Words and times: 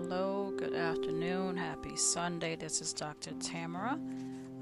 Hello, 0.00 0.52
good 0.56 0.74
afternoon, 0.74 1.56
happy 1.56 1.96
Sunday. 1.96 2.54
This 2.54 2.80
is 2.80 2.92
Dr. 2.92 3.32
Tamara. 3.40 3.98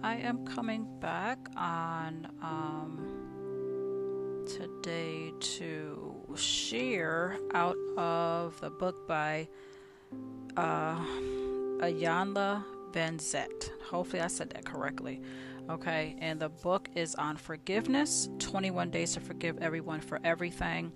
I 0.03 0.15
am 0.15 0.47
coming 0.47 0.87
back 0.99 1.38
on 1.54 2.27
um, 2.40 4.47
today 4.47 5.35
to 5.38 6.15
share 6.37 7.37
out 7.53 7.76
of 7.99 8.58
the 8.62 8.71
book 8.71 9.07
by 9.07 9.47
uh, 10.57 11.04
Iyanla 11.80 12.65
Vanzant. 12.93 13.72
Hopefully, 13.90 14.22
I 14.22 14.29
said 14.29 14.48
that 14.51 14.65
correctly. 14.65 15.21
Okay, 15.69 16.16
and 16.19 16.41
the 16.41 16.48
book 16.48 16.89
is 16.95 17.15
on 17.15 17.37
forgiveness 17.37 18.30
21 18.39 18.91
Days 18.91 19.12
to 19.12 19.21
Forgive 19.21 19.59
Everyone 19.59 20.01
for 20.01 20.19
Everything. 20.25 20.93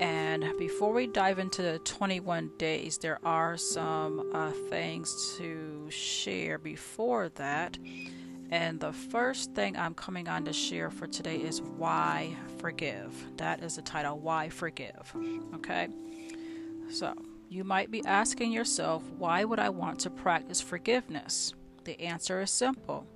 And 0.00 0.44
before 0.58 0.92
we 0.92 1.06
dive 1.06 1.38
into 1.38 1.62
the 1.62 1.78
21 1.80 2.50
days, 2.58 2.98
there 2.98 3.18
are 3.24 3.56
some 3.56 4.30
uh, 4.34 4.50
things 4.68 5.36
to 5.38 5.88
share 5.90 6.58
before 6.58 7.28
that. 7.30 7.78
And 8.50 8.80
the 8.80 8.92
first 8.92 9.54
thing 9.54 9.76
I'm 9.76 9.94
coming 9.94 10.28
on 10.28 10.44
to 10.44 10.52
share 10.52 10.90
for 10.90 11.06
today 11.06 11.36
is 11.36 11.62
why 11.62 12.36
forgive. 12.58 13.14
That 13.36 13.62
is 13.62 13.76
the 13.76 13.82
title, 13.82 14.18
Why 14.18 14.50
Forgive. 14.50 15.14
Okay? 15.54 15.88
So, 16.90 17.14
you 17.48 17.64
might 17.64 17.90
be 17.90 18.04
asking 18.04 18.52
yourself, 18.52 19.02
why 19.18 19.44
would 19.44 19.58
I 19.58 19.68
want 19.68 20.00
to 20.00 20.10
practice 20.10 20.60
forgiveness? 20.60 21.54
The 21.84 22.00
answer 22.00 22.40
is 22.42 22.50
simple 22.50 23.06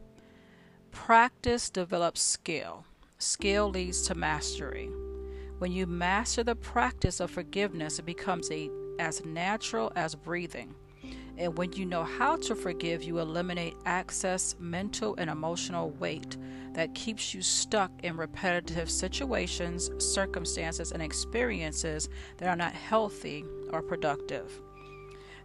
practice 0.91 1.69
develops 1.69 2.23
skill, 2.23 2.85
skill 3.19 3.69
leads 3.69 4.03
to 4.03 4.15
mastery. 4.15 4.91
When 5.59 5.73
you 5.73 5.87
master 5.87 6.45
the 6.45 6.55
practice 6.55 7.19
of 7.19 7.31
forgiveness, 7.31 7.99
it 7.99 8.05
becomes 8.05 8.51
a, 8.51 8.71
as 8.99 9.25
natural 9.25 9.91
as 9.97 10.15
breathing. 10.15 10.75
And 11.39 11.57
when 11.57 11.73
you 11.73 11.87
know 11.87 12.05
how 12.05 12.37
to 12.37 12.55
forgive, 12.55 13.03
you 13.03 13.19
eliminate 13.19 13.75
excess 13.87 14.55
mental 14.59 15.15
and 15.17 15.31
emotional 15.31 15.91
weight 15.91 16.37
that 16.73 16.95
keeps 16.95 17.33
you 17.33 17.41
stuck 17.41 17.91
in 18.03 18.19
repetitive 18.19 18.91
situations, 18.91 19.91
circumstances, 19.99 20.93
and 20.93 21.03
experiences 21.03 22.11
that 22.37 22.49
are 22.49 22.57
not 22.57 22.73
healthy 22.73 23.45
or 23.71 23.81
productive. 23.81 24.61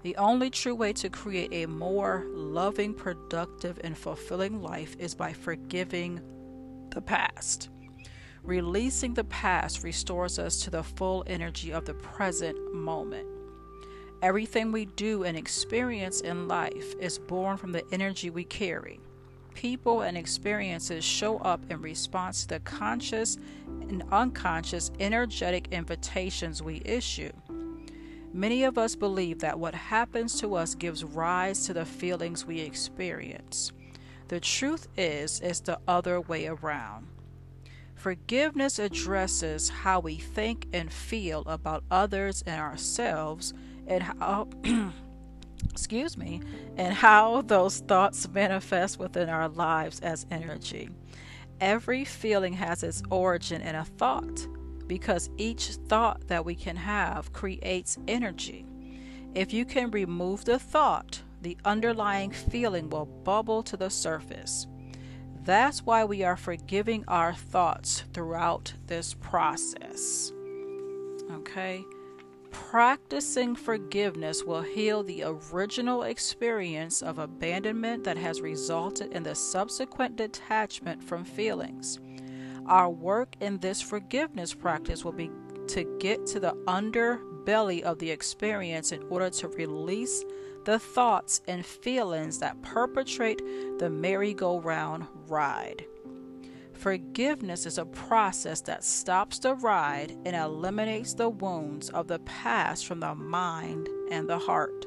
The 0.04 0.18
only 0.18 0.50
true 0.50 0.76
way 0.76 0.94
to 0.94 1.10
create 1.10 1.54
a 1.54 1.68
more 1.68 2.26
loving, 2.34 2.94
productive, 2.94 3.80
and 3.84 3.98
fulfilling 3.98 4.62
life 4.62 4.96
is 5.00 5.16
by 5.16 5.32
forgiving 5.32 6.20
the 6.90 7.02
past. 7.02 7.70
Releasing 8.44 9.14
the 9.14 9.24
past 9.26 9.84
restores 9.84 10.40
us 10.40 10.62
to 10.62 10.72
the 10.72 10.82
full 10.82 11.24
energy 11.28 11.72
of 11.72 11.86
the 11.86 11.94
present 11.94 12.74
moment. 12.74 13.28
Everything 14.24 14.72
we 14.72 14.86
do 14.86 15.24
and 15.24 15.38
experience 15.38 16.22
in 16.22 16.48
life 16.48 16.96
is 17.00 17.20
born 17.20 17.58
from 17.58 17.72
the 17.72 17.84
energy 17.92 18.32
we 18.32 18.44
carry. 18.44 19.00
People 19.54 20.02
and 20.02 20.18
experiences 20.18 21.04
show 21.04 21.38
up 21.40 21.60
in 21.70 21.82
response 21.82 22.42
to 22.42 22.48
the 22.48 22.60
conscious 22.62 23.38
and 23.68 24.04
unconscious 24.12 24.92
energetic 25.00 25.68
invitations 25.72 26.64
we 26.64 26.82
issue. 26.84 27.32
Many 28.34 28.64
of 28.64 28.78
us 28.78 28.96
believe 28.96 29.40
that 29.40 29.60
what 29.60 29.76
happens 29.76 30.40
to 30.40 30.56
us 30.56 30.74
gives 30.74 31.04
rise 31.04 31.66
to 31.66 31.74
the 31.74 31.86
feelings 31.86 32.46
we 32.46 32.62
experience. 32.62 33.72
The 34.30 34.40
truth 34.40 34.88
is, 34.98 35.42
it's 35.42 35.60
the 35.60 35.80
other 35.88 36.22
way 36.22 36.48
around. 36.48 37.08
Forgiveness 38.02 38.80
addresses 38.80 39.70
how 39.70 40.00
we 40.00 40.16
think 40.16 40.66
and 40.74 40.92
feel 40.92 41.44
about 41.46 41.84
others 41.92 42.44
and 42.48 42.60
ourselves 42.60 43.54
and 43.86 44.02
how 44.02 44.48
excuse 45.70 46.18
me, 46.18 46.42
and 46.78 46.96
how 46.96 47.44
those 47.44 47.82
thoughts 47.82 48.28
manifest 48.28 48.98
within 48.98 49.30
our 49.30 49.48
lives 49.48 50.00
as 50.00 50.26
energy. 50.32 50.90
Every 51.60 52.04
feeling 52.04 52.54
has 52.54 52.82
its 52.82 53.04
origin 53.12 53.62
in 53.62 53.76
a 53.76 53.86
thought 53.86 54.48
because 54.88 55.30
each 55.38 55.68
thought 55.88 56.28
that 56.28 56.44
we 56.44 56.56
can 56.56 56.78
have 56.78 57.32
creates 57.34 58.00
energy. 58.08 58.66
If 59.36 59.54
you 59.54 59.64
can 59.64 59.92
remove 59.92 60.46
the 60.46 60.58
thought, 60.58 61.22
the 61.44 61.56
underlying 61.66 62.32
feeling 62.32 62.90
will 62.90 63.06
bubble 63.06 63.62
to 63.62 63.78
the 63.78 63.92
surface. 63.92 64.66
That's 65.44 65.84
why 65.84 66.04
we 66.04 66.24
are 66.24 66.38
forgiving 66.38 67.04
our 67.08 67.34
thoughts 67.34 68.04
throughout 68.14 68.74
this 68.88 69.16
process. 69.16 70.32
Okay? 71.32 71.84
Practicing 72.52 73.56
forgiveness 73.56 74.44
will 74.44 74.62
heal 74.62 75.04
the 75.04 75.24
original 75.24 76.04
experience 76.04 77.02
of 77.02 77.18
abandonment 77.18 78.04
that 78.04 78.18
has 78.18 78.42
resulted 78.42 79.14
in 79.14 79.24
the 79.24 79.36
subsequent 79.36 80.16
detachment 80.16 81.02
from 81.02 81.24
feelings. 81.24 82.00
Our 82.68 82.90
work 82.90 83.36
in 83.40 83.58
this 83.60 83.82
forgiveness 83.82 84.54
practice 84.54 85.04
will 85.04 85.12
be 85.14 85.32
to 85.70 85.98
get 86.00 86.26
to 86.28 86.40
the 86.40 86.54
underbelly 86.68 87.82
of 87.82 87.98
the 88.00 88.12
experience 88.12 88.92
in 88.92 89.04
order 89.10 89.30
to 89.30 89.48
release 89.48 90.24
the 90.66 90.80
thoughts 90.80 91.42
and 91.48 91.66
feelings 91.66 92.40
that 92.40 92.62
perpetrate 92.62 93.42
the 93.80 93.90
merry-go-round 93.90 95.08
ride. 95.28 95.86
Forgiveness 96.74 97.66
is 97.66 97.78
a 97.78 97.86
process 97.86 98.62
that 98.62 98.84
stops 98.84 99.40
the 99.40 99.54
ride 99.56 100.18
and 100.26 100.36
eliminates 100.36 101.14
the 101.14 101.30
wounds 101.30 101.90
of 101.92 102.08
the 102.08 102.20
past 102.20 102.88
from 102.88 103.00
the 103.00 103.14
mind 103.14 103.88
and 104.10 104.28
the 104.28 104.40
heart. 104.40 104.86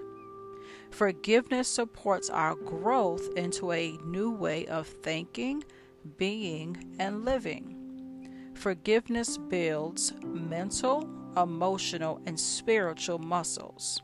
Forgiveness 0.91 1.69
supports 1.69 2.31
our 2.31 2.55
growth 2.55 3.29
into 3.37 3.73
a 3.73 3.97
new 4.05 4.31
way 4.31 4.67
of 4.67 4.87
thinking, 4.87 5.65
being, 6.17 6.97
and 6.99 7.25
living. 7.25 7.71
Forgiveness 8.55 9.39
builds 9.39 10.13
mental, 10.23 11.09
emotional, 11.37 12.21
and 12.27 12.39
spiritual 12.39 13.19
muscles. 13.19 14.01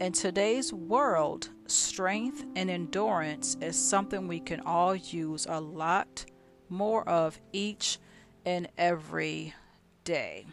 In 0.00 0.12
today's 0.12 0.72
world, 0.72 1.48
strength 1.66 2.44
and 2.54 2.70
endurance 2.70 3.56
is 3.60 3.76
something 3.76 4.28
we 4.28 4.38
can 4.38 4.60
all 4.60 4.94
use 4.94 5.44
a 5.50 5.60
lot 5.60 6.24
more 6.68 7.06
of 7.08 7.40
each 7.52 7.98
and 8.46 8.68
every 8.78 9.54
day. 10.04 10.46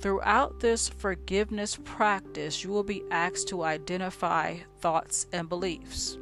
Throughout 0.00 0.60
this 0.60 0.90
forgiveness 0.90 1.78
practice, 1.82 2.62
you 2.62 2.68
will 2.68 2.84
be 2.84 3.02
asked 3.10 3.48
to 3.48 3.62
identify 3.62 4.56
thoughts 4.80 5.26
and 5.32 5.48
beliefs. 5.48 6.18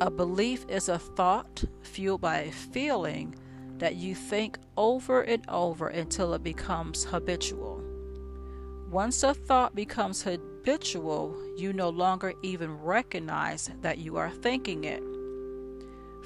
A 0.00 0.10
belief 0.10 0.64
is 0.70 0.88
a 0.88 0.98
thought 0.98 1.62
fueled 1.82 2.22
by 2.22 2.38
a 2.38 2.50
feeling 2.50 3.34
that 3.76 3.96
you 3.96 4.14
think 4.14 4.56
over 4.74 5.20
and 5.20 5.44
over 5.50 5.88
until 5.88 6.32
it 6.32 6.42
becomes 6.42 7.04
habitual. 7.04 7.77
Once 8.90 9.22
a 9.22 9.34
thought 9.34 9.74
becomes 9.74 10.22
habitual, 10.22 11.36
you 11.58 11.74
no 11.74 11.90
longer 11.90 12.32
even 12.42 12.72
recognize 12.80 13.68
that 13.82 13.98
you 13.98 14.16
are 14.16 14.30
thinking 14.30 14.84
it. 14.84 15.02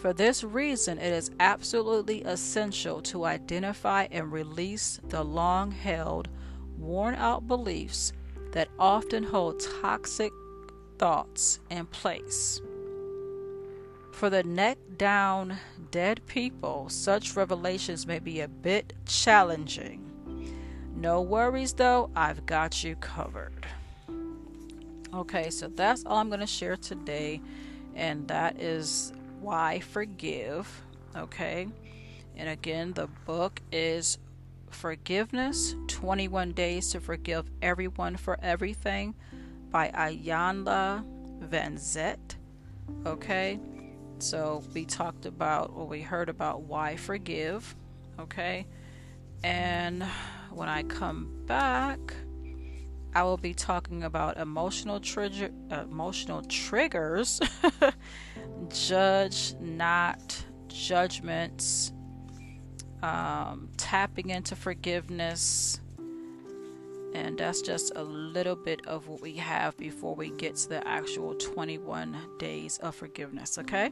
For 0.00 0.12
this 0.12 0.44
reason, 0.44 0.98
it 0.98 1.12
is 1.12 1.32
absolutely 1.40 2.22
essential 2.22 3.02
to 3.02 3.24
identify 3.24 4.06
and 4.12 4.30
release 4.30 5.00
the 5.08 5.24
long 5.24 5.72
held, 5.72 6.28
worn 6.78 7.16
out 7.16 7.48
beliefs 7.48 8.12
that 8.52 8.68
often 8.78 9.24
hold 9.24 9.60
toxic 9.80 10.32
thoughts 10.98 11.58
in 11.68 11.86
place. 11.86 12.60
For 14.12 14.30
the 14.30 14.44
neck 14.44 14.78
down 14.96 15.56
dead 15.90 16.24
people, 16.26 16.88
such 16.88 17.34
revelations 17.34 18.06
may 18.06 18.20
be 18.20 18.40
a 18.40 18.46
bit 18.46 18.92
challenging. 19.04 20.11
No 21.02 21.20
worries 21.20 21.72
though, 21.72 22.10
I've 22.14 22.46
got 22.46 22.84
you 22.84 22.94
covered. 22.94 23.66
Okay, 25.12 25.50
so 25.50 25.66
that's 25.66 26.04
all 26.06 26.18
I'm 26.18 26.28
going 26.28 26.38
to 26.38 26.46
share 26.46 26.76
today, 26.76 27.40
and 27.96 28.28
that 28.28 28.60
is 28.60 29.12
why 29.40 29.80
forgive. 29.80 30.68
Okay, 31.16 31.66
and 32.36 32.48
again, 32.48 32.92
the 32.92 33.08
book 33.26 33.60
is 33.72 34.18
Forgiveness 34.70 35.74
21 35.88 36.52
Days 36.52 36.92
to 36.92 37.00
Forgive 37.00 37.50
Everyone 37.60 38.16
for 38.16 38.38
Everything 38.40 39.16
by 39.72 39.88
Iyanla 39.88 41.04
Vanzant. 41.40 42.36
Okay, 43.04 43.58
so 44.20 44.62
we 44.72 44.84
talked 44.84 45.26
about, 45.26 45.72
or 45.74 45.84
we 45.84 46.00
heard 46.00 46.28
about 46.28 46.60
why 46.62 46.94
forgive. 46.94 47.74
Okay, 48.20 48.68
and 49.42 50.04
when 50.54 50.68
I 50.68 50.82
come 50.84 51.44
back, 51.46 51.98
I 53.14 53.22
will 53.24 53.36
be 53.36 53.54
talking 53.54 54.04
about 54.04 54.38
emotional 54.38 55.00
trigger, 55.00 55.50
emotional 55.70 56.42
triggers, 56.42 57.40
judge 58.68 59.54
not 59.60 60.44
judgments, 60.68 61.92
um, 63.02 63.68
tapping 63.76 64.30
into 64.30 64.56
forgiveness, 64.56 65.80
And 67.14 67.38
that's 67.38 67.60
just 67.60 67.92
a 67.94 68.02
little 68.02 68.56
bit 68.56 68.86
of 68.86 69.08
what 69.08 69.20
we 69.20 69.36
have 69.36 69.76
before 69.76 70.14
we 70.14 70.30
get 70.30 70.56
to 70.56 70.68
the 70.70 70.88
actual 70.88 71.34
21 71.34 72.16
days 72.38 72.78
of 72.78 72.94
forgiveness, 72.94 73.58
okay? 73.58 73.90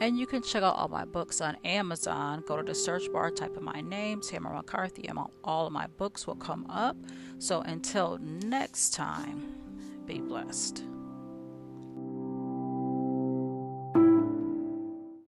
And 0.00 0.18
you 0.18 0.26
can 0.26 0.42
check 0.42 0.62
out 0.62 0.76
all 0.76 0.88
my 0.88 1.04
books 1.06 1.40
on 1.40 1.56
Amazon. 1.64 2.44
Go 2.46 2.56
to 2.58 2.62
the 2.62 2.74
search 2.74 3.10
bar, 3.12 3.30
type 3.30 3.56
in 3.56 3.64
my 3.64 3.80
name, 3.80 4.20
Tamara 4.20 4.56
McCarthy, 4.56 5.08
and 5.08 5.18
all 5.42 5.66
of 5.66 5.72
my 5.72 5.86
books 5.96 6.26
will 6.26 6.36
come 6.36 6.66
up. 6.68 6.96
So 7.38 7.62
until 7.62 8.18
next 8.20 8.92
time, 8.92 9.54
be 10.06 10.18
blessed. 10.18 10.84